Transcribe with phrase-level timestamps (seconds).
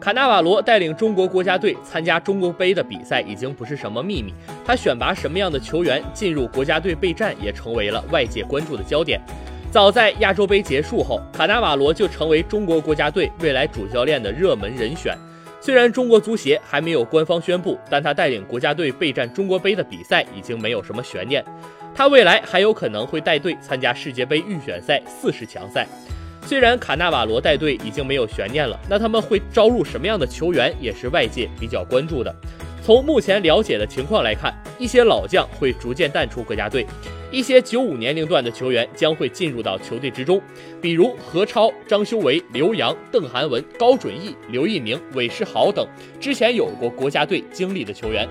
[0.00, 4.32] 卡纳瓦罗带领中国国家队参加中国杯的比赛已经不是什么秘密，
[4.64, 9.20] 他选拔什么样的球员进入国家队备战也成为了外界关注的焦点。
[9.72, 15.14] 早在亚洲杯结束后，卡纳瓦罗就成为中国国家队未来主教练的热门人选。
[15.60, 21.44] 虽然中国足协还没有官方宣布，但他带领国家队备战中国杯的比赛已经没有什么悬念。
[21.92, 25.86] 他未来还有可能会带队参加世界杯预选赛四十强赛。
[26.48, 32.34] 虽然卡纳瓦罗带队已经没有悬念了，那他们会招入什么样的球员也是外界比较关注的。
[32.82, 36.86] 从目前了解的情况来看，一些老将会逐渐淡出国家队，
[37.30, 40.40] 一些九五年龄段的球员将会进入到球队之中，
[40.80, 45.86] 比如何超、张修维、刘洋、邓涵文、高准翼、刘一鸣、韦世豪等
[46.18, 48.26] 之前有过国家队经历的球员。